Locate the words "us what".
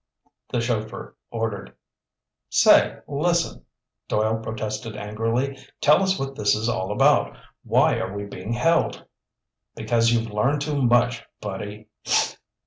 6.01-6.33